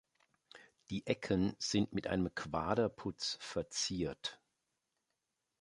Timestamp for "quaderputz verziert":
2.33-4.41